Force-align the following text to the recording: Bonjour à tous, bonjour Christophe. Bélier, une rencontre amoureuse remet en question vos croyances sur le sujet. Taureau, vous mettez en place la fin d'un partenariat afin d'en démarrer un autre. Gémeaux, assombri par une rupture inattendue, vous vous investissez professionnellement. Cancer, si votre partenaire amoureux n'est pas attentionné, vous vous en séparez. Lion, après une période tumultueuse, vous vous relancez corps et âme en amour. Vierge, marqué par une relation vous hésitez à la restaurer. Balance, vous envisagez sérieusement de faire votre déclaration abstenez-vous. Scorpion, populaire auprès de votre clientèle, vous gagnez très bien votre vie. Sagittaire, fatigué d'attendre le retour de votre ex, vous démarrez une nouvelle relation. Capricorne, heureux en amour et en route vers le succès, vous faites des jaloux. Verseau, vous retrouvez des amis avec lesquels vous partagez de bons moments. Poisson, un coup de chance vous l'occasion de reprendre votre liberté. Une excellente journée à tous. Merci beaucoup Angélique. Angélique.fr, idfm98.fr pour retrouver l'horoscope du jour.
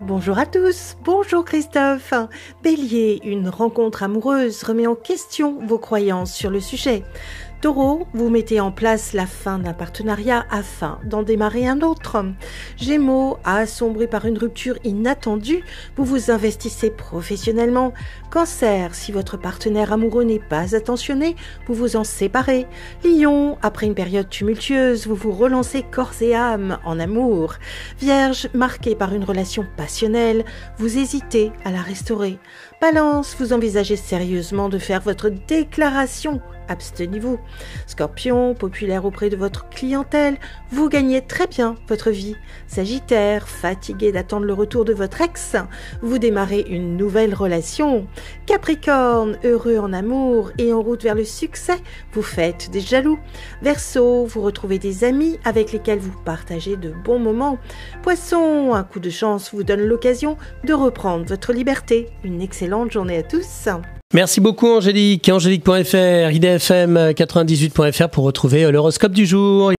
Bonjour 0.00 0.38
à 0.38 0.44
tous, 0.44 0.96
bonjour 1.04 1.44
Christophe. 1.44 2.12
Bélier, 2.64 3.20
une 3.24 3.48
rencontre 3.48 4.02
amoureuse 4.02 4.64
remet 4.64 4.88
en 4.88 4.96
question 4.96 5.60
vos 5.64 5.78
croyances 5.78 6.34
sur 6.34 6.50
le 6.50 6.58
sujet. 6.58 7.04
Taureau, 7.64 8.06
vous 8.12 8.28
mettez 8.28 8.60
en 8.60 8.70
place 8.70 9.14
la 9.14 9.24
fin 9.24 9.58
d'un 9.58 9.72
partenariat 9.72 10.44
afin 10.50 10.98
d'en 11.06 11.22
démarrer 11.22 11.66
un 11.66 11.80
autre. 11.80 12.22
Gémeaux, 12.76 13.38
assombri 13.42 14.06
par 14.06 14.26
une 14.26 14.36
rupture 14.36 14.76
inattendue, 14.84 15.64
vous 15.96 16.04
vous 16.04 16.30
investissez 16.30 16.90
professionnellement. 16.90 17.94
Cancer, 18.30 18.94
si 18.94 19.12
votre 19.12 19.38
partenaire 19.38 19.94
amoureux 19.94 20.24
n'est 20.24 20.40
pas 20.40 20.76
attentionné, 20.76 21.36
vous 21.66 21.72
vous 21.72 21.96
en 21.96 22.04
séparez. 22.04 22.66
Lion, 23.02 23.56
après 23.62 23.86
une 23.86 23.94
période 23.94 24.28
tumultueuse, 24.28 25.06
vous 25.06 25.14
vous 25.14 25.32
relancez 25.32 25.84
corps 25.84 26.12
et 26.20 26.34
âme 26.34 26.78
en 26.84 27.00
amour. 27.00 27.54
Vierge, 27.98 28.50
marqué 28.52 28.94
par 28.94 29.14
une 29.14 29.24
relation 29.24 29.64
vous 30.78 30.98
hésitez 30.98 31.52
à 31.64 31.70
la 31.70 31.82
restaurer. 31.82 32.38
Balance, 32.80 33.36
vous 33.38 33.52
envisagez 33.52 33.96
sérieusement 33.96 34.68
de 34.68 34.78
faire 34.78 35.00
votre 35.00 35.28
déclaration 35.28 36.40
abstenez-vous. 36.68 37.38
Scorpion, 37.86 38.54
populaire 38.54 39.04
auprès 39.04 39.30
de 39.30 39.36
votre 39.36 39.68
clientèle, 39.68 40.36
vous 40.70 40.88
gagnez 40.88 41.22
très 41.22 41.46
bien 41.46 41.76
votre 41.88 42.10
vie. 42.10 42.36
Sagittaire, 42.66 43.48
fatigué 43.48 44.12
d'attendre 44.12 44.46
le 44.46 44.52
retour 44.52 44.84
de 44.84 44.92
votre 44.92 45.20
ex, 45.20 45.56
vous 46.02 46.18
démarrez 46.18 46.64
une 46.68 46.96
nouvelle 46.96 47.34
relation. 47.34 48.06
Capricorne, 48.46 49.38
heureux 49.44 49.78
en 49.78 49.92
amour 49.92 50.50
et 50.58 50.72
en 50.72 50.82
route 50.82 51.02
vers 51.02 51.14
le 51.14 51.24
succès, 51.24 51.76
vous 52.12 52.22
faites 52.22 52.70
des 52.70 52.80
jaloux. 52.80 53.18
Verseau, 53.62 54.24
vous 54.24 54.42
retrouvez 54.42 54.78
des 54.78 55.04
amis 55.04 55.38
avec 55.44 55.72
lesquels 55.72 55.98
vous 55.98 56.18
partagez 56.24 56.76
de 56.76 56.90
bons 56.90 57.18
moments. 57.18 57.58
Poisson, 58.02 58.74
un 58.74 58.84
coup 58.84 59.00
de 59.00 59.10
chance 59.10 59.52
vous 59.52 59.64
l'occasion 59.80 60.36
de 60.64 60.72
reprendre 60.72 61.24
votre 61.24 61.52
liberté. 61.52 62.08
Une 62.22 62.40
excellente 62.40 62.92
journée 62.92 63.18
à 63.18 63.22
tous. 63.22 63.68
Merci 64.12 64.40
beaucoup 64.40 64.68
Angélique. 64.68 65.28
Angélique.fr, 65.28 66.30
idfm98.fr 66.30 68.08
pour 68.10 68.24
retrouver 68.24 68.70
l'horoscope 68.70 69.12
du 69.12 69.26
jour. 69.26 69.72